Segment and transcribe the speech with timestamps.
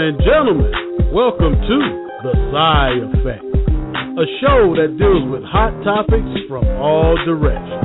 [0.00, 0.72] and gentlemen,
[1.12, 1.78] welcome to
[2.24, 2.88] The Psy
[3.20, 7.84] Effect, a show that deals with hot topics from all directions.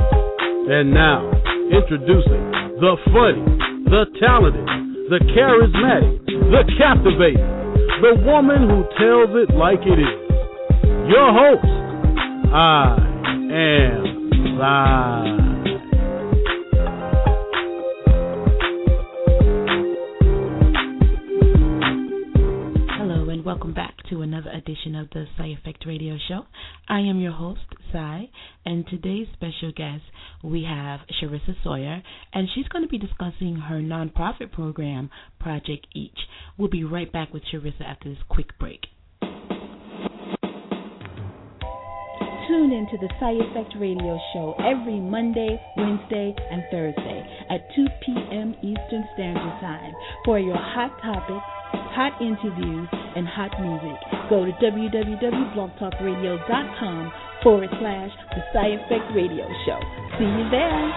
[0.72, 1.28] And now,
[1.68, 2.40] introducing
[2.80, 3.44] the funny,
[3.92, 4.64] the talented,
[5.12, 7.52] the charismatic, the captivating,
[8.00, 10.16] the woman who tells it like it is.
[11.12, 11.68] Your host,
[12.48, 12.96] I
[13.52, 15.35] am Psy.
[24.26, 26.46] Another edition of the Psy Effect Radio Show.
[26.88, 27.60] I am your host,
[27.92, 28.24] Psy,
[28.64, 30.02] and today's special guest
[30.42, 32.02] we have Sharissa Sawyer,
[32.32, 36.18] and she's going to be discussing her nonprofit program, Project Each.
[36.58, 38.80] We'll be right back with Sharissa after this quick break.
[42.48, 48.56] Tune into the Psy Effect Radio Show every Monday, Wednesday, and Thursday at 2 p.m.
[48.58, 49.92] Eastern Standard Time
[50.24, 53.96] for your hot topics hot interviews, and hot music.
[54.28, 59.80] Go to www.blogtalkradio.com forward slash The Psy Effect Radio Show.
[60.18, 60.92] See you there.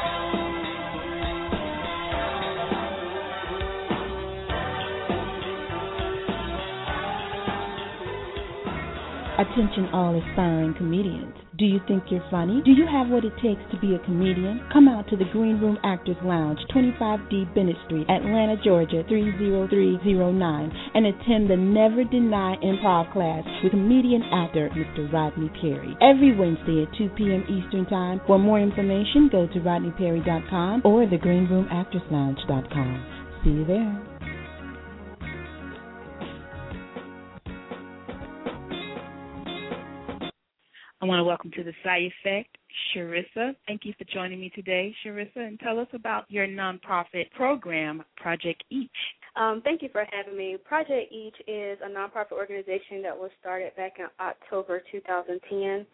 [9.39, 11.33] Attention all aspiring comedians.
[11.59, 12.61] Do you think you're funny?
[12.63, 14.61] Do you have what it takes to be a comedian?
[14.71, 21.05] Come out to the Green Room Actors Lounge, 25D Bennett Street, Atlanta, Georgia, 30309, and
[21.05, 25.11] attend the Never Deny Improv class with comedian actor Mr.
[25.11, 25.97] Rodney Perry.
[25.99, 27.43] Every Wednesday at 2 p.m.
[27.51, 28.21] Eastern Time.
[28.25, 33.05] For more information, go to rodneyperry.com or thegreenroomactorslounge.com.
[33.43, 34.08] See you there.
[41.09, 42.55] Want to welcome to the Psy Effect,
[42.93, 43.55] Sharissa.
[43.65, 48.63] Thank you for joining me today, Sharissa, and tell us about your nonprofit program, Project
[48.69, 48.91] Each.
[49.35, 50.55] Um, thank you for having me.
[50.63, 55.87] Project Each is a nonprofit organization that was started back in October 2010.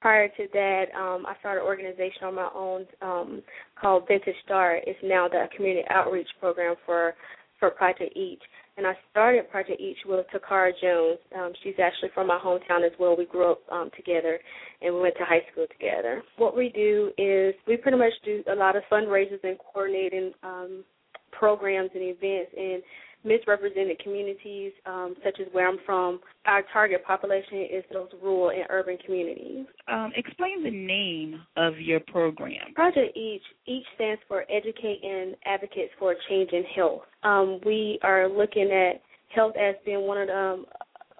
[0.00, 3.42] Prior to that, um, I started an organization on my own um,
[3.80, 4.84] called Vintage Start.
[4.86, 7.14] It's now the community outreach program for
[7.58, 8.42] for Project Each.
[8.76, 11.18] And I started Project Each with Takara Jones.
[11.34, 13.16] Um, she's actually from my hometown as well.
[13.16, 14.38] We grew up um, together
[14.82, 16.22] and we went to high school together.
[16.36, 20.84] What we do is we pretty much do a lot of fundraisers and coordinating um,
[21.32, 22.52] programs and events.
[22.56, 22.82] And
[23.26, 28.64] misrepresented communities, um, such as where I'm from, our target population is those rural and
[28.70, 29.66] urban communities.
[29.88, 32.72] Um, explain the name of your program.
[32.74, 37.02] Project EACH, EACH stands for Educate and Advocates for Change in Health.
[37.22, 39.02] Um, we are looking at
[39.34, 40.66] health as being one of the, um,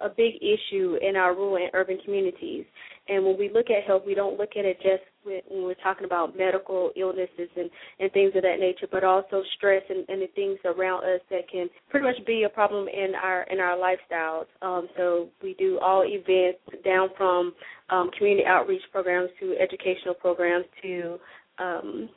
[0.00, 2.64] a big issue in our rural and urban communities.
[3.08, 6.04] And when we look at health, we don't look at it just when we're talking
[6.04, 10.28] about medical illnesses and, and things of that nature, but also stress and, and the
[10.34, 14.46] things around us that can pretty much be a problem in our in our lifestyles.
[14.62, 17.54] Um, so we do all events down from
[17.90, 21.18] um, community outreach programs to educational programs to
[21.58, 22.08] um,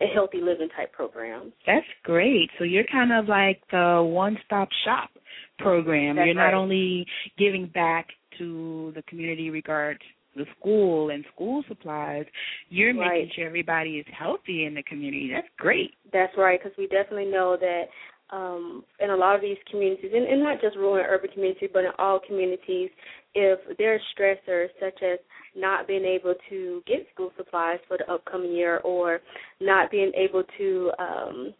[0.00, 1.52] a healthy living type program.
[1.66, 2.50] That's great.
[2.58, 5.10] So you're kind of like the one stop shop
[5.58, 6.16] program.
[6.16, 6.54] That's you're not right.
[6.54, 7.06] only
[7.38, 8.08] giving back
[8.38, 10.00] to the community regards
[10.36, 12.26] the school and school supplies,
[12.68, 13.22] you're Right.
[13.22, 15.30] making sure everybody is healthy in the community.
[15.32, 15.94] That's great.
[16.12, 17.88] That's right, because we definitely know that
[18.30, 21.70] um, in a lot of these communities, and, and not just rural and urban communities,
[21.72, 22.90] but in all communities,
[23.34, 25.18] if there are stressors such as
[25.56, 29.20] not being able to get school supplies for the upcoming year or
[29.60, 31.54] not being able to um,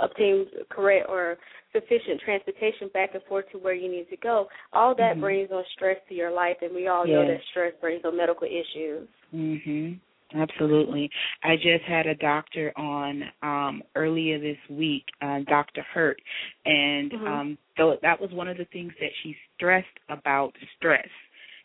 [0.00, 1.36] obtain correct or
[1.72, 5.20] sufficient transportation back and forth to where you need to go, all that Mhm.
[5.20, 8.46] brings on stress to your life, and we all know that stress brings on medical
[8.46, 9.08] issues.
[9.34, 10.00] Mhm.
[10.34, 11.10] Absolutely.
[11.42, 15.82] I just had a doctor on um earlier this week, uh Dr.
[15.82, 16.20] Hurt,
[16.66, 17.26] and Mhm.
[17.26, 21.08] um so that was one of the things that she stressed about stress.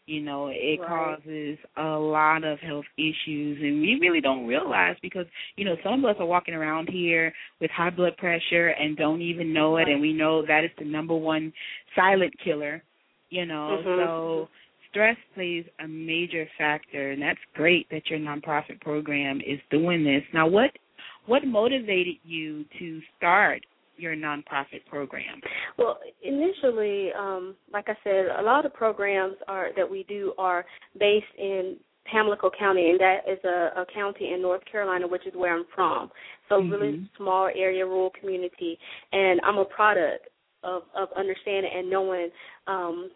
[0.05, 1.17] You know, it Right.
[1.17, 6.03] causes a lot of health issues and we really don't realize because, you know, some
[6.03, 9.87] of us are walking around here with high blood pressure and don't even know it
[9.87, 11.53] and we know that is the number one
[11.95, 12.83] silent killer,
[13.29, 13.81] you know.
[13.81, 13.97] Mhm.
[13.97, 14.49] So
[14.89, 20.23] stress plays a major factor, and that's great that your nonprofit program is doing this.
[20.33, 20.77] Now, what
[21.25, 23.65] what motivated you to start
[23.97, 25.39] your nonprofit program?
[25.77, 30.65] Well, initially, um, like I said, a lot of programs are that we do are
[30.99, 35.33] based in Pamlico County, and that is a, a county in North Carolina, which is
[35.35, 36.11] where I'm from.
[36.49, 37.09] So really Mhm.
[37.17, 38.77] small area, rural community,
[39.11, 40.27] and I'm a product
[40.63, 42.29] of of understanding and knowing
[42.67, 43.11] um,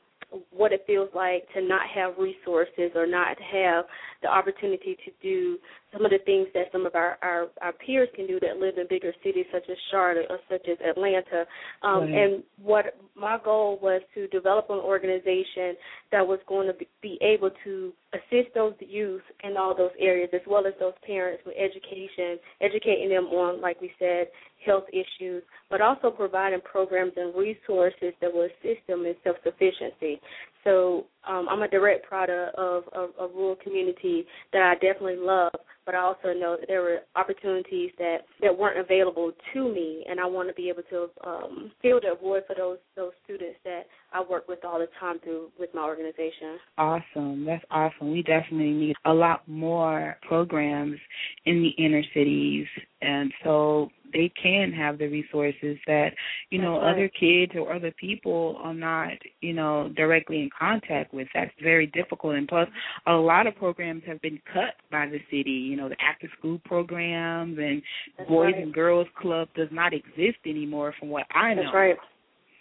[0.51, 3.85] what it feels like to not have resources or not have
[4.21, 5.57] the opportunity to do
[5.93, 8.77] some of the things that some of our, our, our peers can do that live
[8.77, 11.45] in bigger cities such as Charlotte or such as Atlanta.
[11.81, 12.09] Um, right.
[12.09, 15.75] And what my goal was to develop an organization
[16.11, 20.41] that was going to be able to assist those youth in all those areas as
[20.47, 24.27] well as those parents with education, educating them on, like we said,
[24.65, 30.19] health issues, but also providing programs and resources that will assist them in self-sufficiency.
[30.67, 35.53] So um, I'm a direct product of a rural community that I definitely love,
[35.85, 40.19] but I also know that there were opportunities that that weren't available to me, and
[40.19, 43.83] I want to be able to um, fill the void for those those students that
[44.11, 46.59] I work with all the time through with my organization.
[46.77, 48.11] Awesome, that's awesome.
[48.11, 50.97] We definitely need a lot more programs
[51.45, 52.67] in the inner cities,
[53.01, 56.09] and so they can have the resources that
[56.49, 56.91] you know right.
[56.91, 61.27] other kids or other people are not you know directly in contact with.
[61.33, 62.35] That's very difficult.
[62.35, 62.67] And plus
[63.05, 65.51] a lot of programs have been cut by the city.
[65.51, 67.81] You know the after school programs and
[68.17, 68.63] that's boys right.
[68.63, 71.63] and girls club does not exist anymore from what i know.
[71.63, 71.95] that's right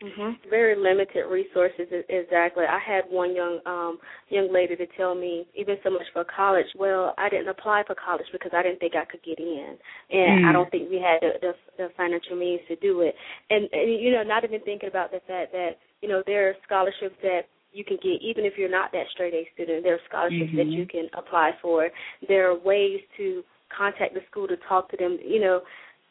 [0.06, 0.50] Mm-hmm.
[0.50, 2.64] Very limited resources, exactly.
[2.64, 3.98] I had one young um
[4.28, 6.66] young lady to tell me, even so much for college.
[6.76, 9.76] Well, I didn't apply for college because I didn't think I could get in,
[10.10, 10.48] and mm.
[10.48, 13.14] I don't think we had the, the the financial means to do it.
[13.50, 16.54] And, and you know, not even thinking about the fact that you know there are
[16.64, 17.42] scholarships that
[17.72, 19.82] you can get even if you're not that straight A student.
[19.82, 20.56] There are scholarships mm-hmm.
[20.56, 21.88] that you can apply for.
[22.28, 23.42] There are ways to
[23.76, 25.18] contact the school to talk to them.
[25.24, 25.60] You know,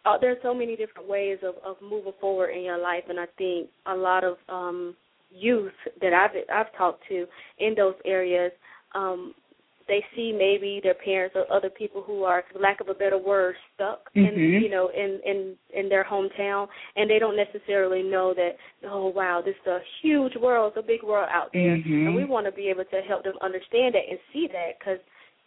[0.06, 3.26] uh, there's so many different ways of of moving forward in your life, and I
[3.38, 4.96] think a lot of um
[5.32, 7.26] youth that I've I've talked to
[7.60, 8.52] in those areas,
[8.94, 9.34] um,
[9.88, 13.18] they see maybe their parents or other people who are, for lack of a better
[13.18, 14.26] word, stuck mm-hmm.
[14.26, 18.52] in you know in in in their hometown, and they don't necessarily know that
[18.90, 22.08] oh wow this is a huge world, it's a big world out there, mm-hmm.
[22.08, 25.00] and we want to be able to help them understand that and see that because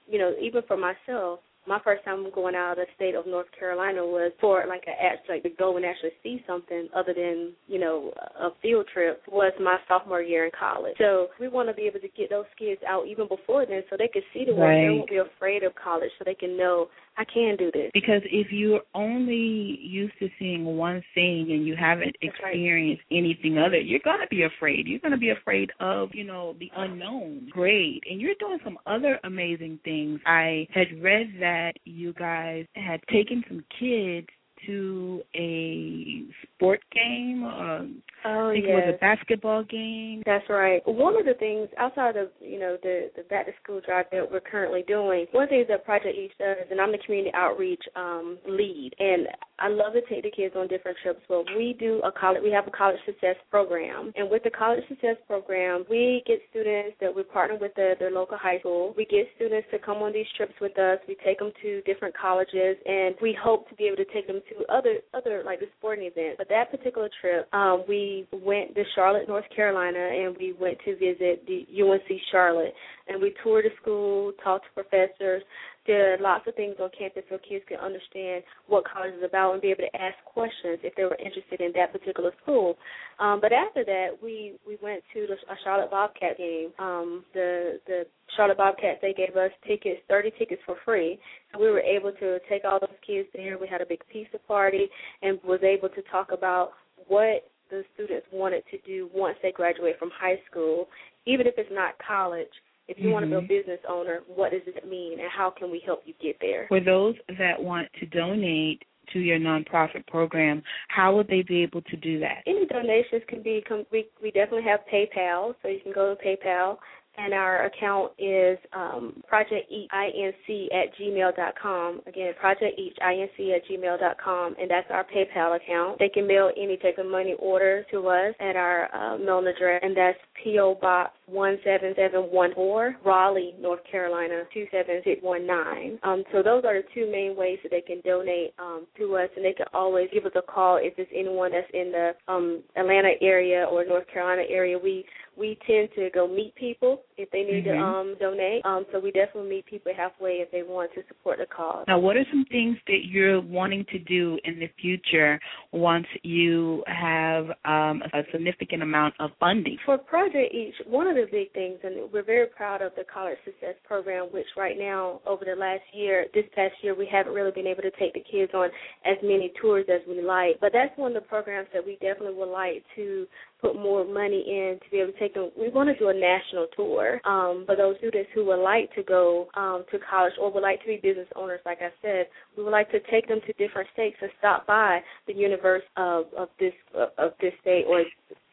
[0.08, 3.46] you know even for myself my first time going out of the state of North
[3.58, 7.78] Carolina was for like a like to go and actually see something other than you
[7.78, 8.10] know
[8.40, 10.94] a field trip was my sophomore year in college.
[10.98, 13.96] So we want to be able to get those kids out even before then, so
[13.98, 14.70] they can see the world.
[14.70, 14.88] Right.
[14.88, 16.88] They won't be afraid of college, so they can know
[17.18, 17.90] I can do this.
[17.92, 23.18] Because if you're only used to seeing one thing and you haven't experienced right.
[23.18, 24.86] anything other, you're gonna be afraid.
[24.86, 27.48] You're gonna be afraid of, you know, the unknown.
[27.50, 28.04] Great.
[28.08, 30.20] And you're doing some other amazing things.
[30.26, 34.28] I had read that you guys had taken some kids
[34.66, 37.44] to a sport game.
[37.44, 38.72] Um, oh, I think yes.
[38.72, 40.22] it was a basketball game.
[40.26, 40.82] That's right.
[40.86, 44.30] One of the things outside of you know the the back to school drive that
[44.30, 47.32] we're currently doing, one of the things that Project Each does, and I'm the community
[47.34, 49.28] outreach um, lead, and
[49.58, 51.20] I love to take the kids on different trips.
[51.28, 54.84] Well, we do a college, we have a college success program, and with the college
[54.88, 58.94] success program, we get students that we partner with the, their local high school.
[58.96, 60.98] We get students to come on these trips with us.
[61.08, 64.40] We take them to different colleges, and we hope to be able to take them
[64.48, 66.36] to other other like the sporting events.
[66.38, 70.92] But that particular trip, um, we went to Charlotte, North Carolina, and we went to
[70.96, 72.74] visit the UNC Charlotte,
[73.08, 75.42] and we toured the school, talked to professors,
[75.86, 79.62] did lots of things on campus so kids could understand what college is about and
[79.62, 82.76] be able to ask questions if they were interested in that particular school.
[83.20, 86.70] Um, but after that, we we went to the, a Charlotte Bobcat game.
[86.78, 88.06] Um, the the
[88.36, 91.18] Charlotte Bobcats they gave us tickets, thirty tickets for free.
[91.52, 93.58] So we were able to take all those kids there.
[93.58, 94.88] We had a big pizza party
[95.22, 96.72] and was able to talk about
[97.08, 100.88] what the students wanted to do once they graduate from high school,
[101.26, 102.48] even if it's not college
[102.88, 103.12] if you mm-hmm.
[103.12, 106.00] want to be a business owner, what does it mean, and how can we help
[106.06, 106.64] you get there?
[106.68, 111.82] For those that want to donate to your nonprofit program, how would they be able
[111.82, 112.42] to do that?
[112.46, 113.62] Any donations can be.
[113.90, 116.78] We we definitely have PayPal, so you can go to PayPal
[117.18, 122.00] and our account is um, projecteachinc at gmail dot com.
[122.06, 125.98] Again, projecteachinc at gmail dot com, and that's our PayPal account.
[125.98, 129.80] They can mail any type of money order to us at our uh, mailing address,
[129.82, 130.76] and that's P.O.
[130.80, 135.98] Box 17714, Raleigh, North Carolina 27619.
[136.02, 139.28] Um, so those are the two main ways that they can donate um, to us,
[139.36, 142.62] and they can always give us a call if there's anyone that's in the um,
[142.76, 144.78] Atlanta area or North Carolina area.
[144.78, 145.04] We
[145.38, 147.78] we tend to go meet people if they need mm-hmm.
[147.78, 148.64] to um, donate.
[148.64, 151.84] Um, so we definitely meet people halfway if they want to support the cause.
[151.86, 155.38] Now, what are some things that you're wanting to do in the future
[155.72, 159.78] once you have um, a significant amount of funding?
[159.86, 163.38] For Project Each, one of the big things, and we're very proud of the College
[163.44, 167.50] Success Program, which right now, over the last year, this past year, we haven't really
[167.50, 168.70] been able to take the kids on
[169.04, 170.60] as many tours as we like.
[170.60, 173.26] But that's one of the programs that we definitely would like to
[173.60, 175.50] put more money in to be able to take them.
[175.58, 179.02] We want to do a national tour um, for those students who would like to
[179.02, 181.60] go um, to college or would like to be business owners.
[181.66, 185.00] Like I said, we would like to take them to different states and stop by
[185.26, 188.02] the university of, of this of this state or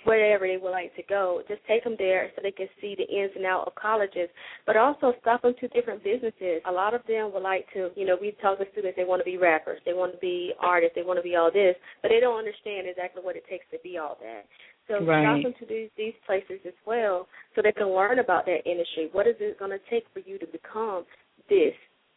[0.06, 1.42] wherever they would like to go.
[1.48, 4.30] Just take them there so they can see the ins and outs of colleges,
[4.66, 6.62] but also stop them to different businesses.
[6.66, 9.20] A lot of them would like to, you know, we talk to students, they want
[9.20, 12.10] to be rappers, they want to be artists, they want to be all this, but
[12.10, 14.46] they don't understand exactly what it takes to be all that.
[14.88, 15.26] So right.
[15.26, 19.10] stop them to these, these places as well so they can learn about that industry.
[19.12, 21.06] What is it going to take for you to become
[21.50, 21.74] this?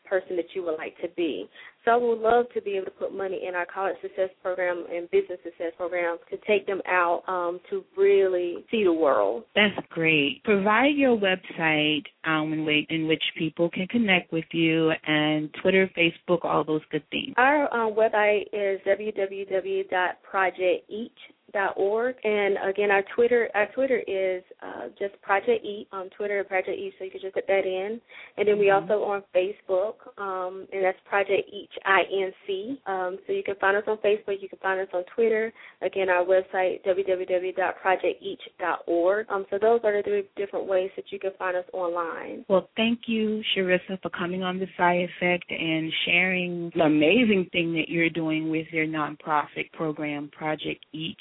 [0.08, 1.48] Person that you would like to be.
[1.84, 4.84] So I would love to be able to put money in our college success program
[4.92, 9.44] and business success program to take them out um, to really see the world.
[9.54, 10.42] That's great.
[10.44, 15.90] Provide your website um, in, way, in which people can connect with you and Twitter,
[15.96, 17.34] Facebook, all those good things.
[17.36, 21.37] Our uh, website is www.projecteach.com
[21.76, 22.16] org.
[22.24, 26.92] And again our twitter our twitter is uh, just project eat on twitter project eat
[26.98, 28.00] so you can just put that in.
[28.36, 28.90] And then we mm-hmm.
[28.90, 33.82] also on facebook um, and that's project each inc um, so you can find us
[33.86, 35.52] on facebook you can find us on twitter.
[35.82, 41.32] Again our website www.projecteach.org um, so those are the three different ways that you can
[41.38, 42.44] find us online.
[42.48, 47.72] Well thank you sharissa for coming on the Psy Effect and sharing the amazing thing
[47.74, 51.20] that you're doing with your nonprofit program project each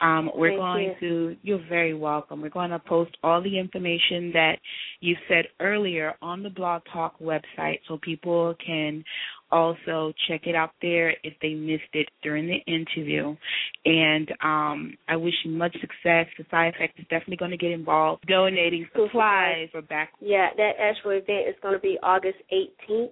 [0.00, 1.08] um, we're Thank going you.
[1.08, 2.40] to, you're very welcome.
[2.40, 4.56] We're going to post all the information that
[5.00, 9.04] you said earlier on the Blog Talk website so people can
[9.52, 13.36] also check it out there if they missed it during the interview.
[13.84, 16.26] And um, I wish you much success.
[16.38, 20.12] The Psy Effect is definitely going to get involved donating supplies for back.
[20.20, 23.10] Yeah, that actual event is going to be August 18th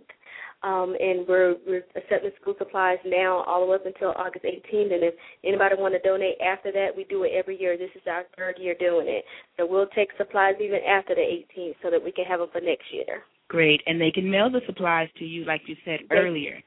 [0.62, 4.92] um, and we're we're accepting school supplies now all the way up until August 18th.
[4.92, 7.76] And if anybody want to donate after that, we do it every year.
[7.76, 9.24] This is our third year doing it,
[9.56, 12.60] so we'll take supplies even after the 18th so that we can have them for
[12.60, 13.22] next year.
[13.48, 16.60] Great, and they can mail the supplies to you, like you said earlier.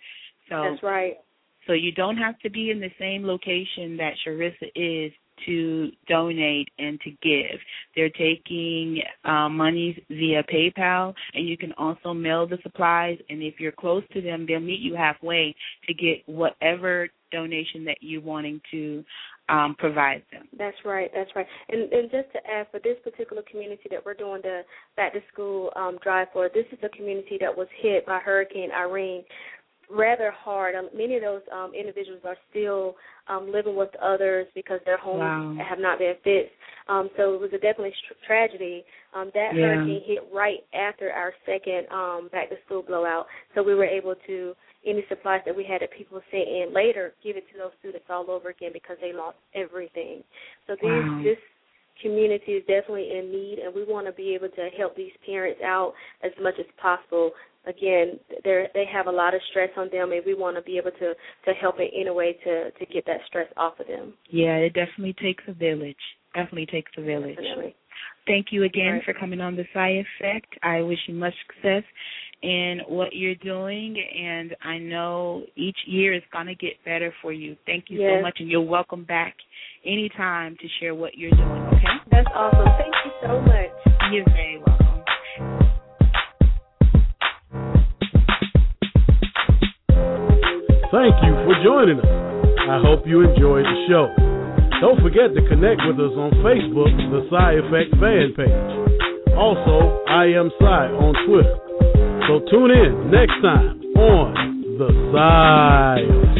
[0.50, 1.15] So that's right.
[1.67, 5.12] So you don't have to be in the same location that Sharissa is
[5.45, 7.60] to donate and to give.
[7.95, 13.17] They're taking uh, monies via PayPal, and you can also mail the supplies.
[13.29, 15.55] And if you're close to them, they'll meet you halfway
[15.88, 19.03] to get whatever donation that you're wanting to
[19.50, 20.48] um, provide them.
[20.57, 21.12] That's right.
[21.13, 21.45] That's right.
[21.69, 24.62] And, and just to add, for this particular community that we're doing the
[24.95, 28.69] back to school um, drive for, this is a community that was hit by Hurricane
[28.71, 29.24] Irene
[29.91, 30.75] rather hard.
[30.75, 32.95] Um, many of those um, individuals are still
[33.27, 35.65] um, living with others because their homes wow.
[35.67, 36.53] have not been fixed.
[36.88, 38.83] Um, so it was a definitely tr- tragedy.
[39.13, 39.62] Um, that yeah.
[39.62, 43.27] hurricane hit right after our second um, back to school blowout.
[43.55, 44.53] So we were able to
[44.86, 48.05] any supplies that we had that people sent in later give it to those students
[48.10, 50.24] all over again because they lost everything.
[50.65, 51.21] So these, wow.
[51.24, 51.38] this
[52.01, 55.62] community is definitely in need, and we want to be able to help these parents
[55.63, 55.93] out
[56.24, 57.31] as much as possible.
[57.67, 60.79] Again they they have a lot of stress on them and we want to be
[60.79, 61.13] able to
[61.45, 64.15] to help in any way to to get that stress off of them.
[64.31, 65.95] Yeah it definitely takes a village.
[66.33, 67.36] Definitely takes a village.
[67.36, 67.75] Definitely.
[68.25, 69.03] thank you again right.
[69.03, 70.48] for coming on the Psy Effect.
[70.63, 71.83] I wish you much success
[72.43, 77.31] in what you're doing and i know each year is going to get better for
[77.31, 78.17] you thank you yes.
[78.17, 79.36] so much and you're welcome back
[79.86, 84.57] anytime to share what you're doing okay that's awesome thank you so much you're very
[84.57, 84.81] welcome
[90.91, 92.05] Thank you for joining us.
[92.67, 94.12] I hope you enjoyed the show.
[94.81, 99.31] Don't forget to connect with us on Facebook, the Psy Effect fan page.
[99.39, 101.71] Also, I am Psy on Twitter.
[102.28, 106.31] So tune in next time on the Psy